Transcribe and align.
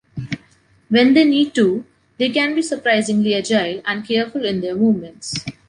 When 0.89 1.13
they 1.13 1.25
need 1.25 1.53
to, 1.53 1.85
they 2.17 2.29
can 2.31 2.55
be 2.55 2.63
surprisingly 2.63 3.35
agile 3.35 3.83
and 3.85 4.03
careful 4.03 4.45
in 4.45 4.59
their 4.61 4.73
movements. 4.75 5.35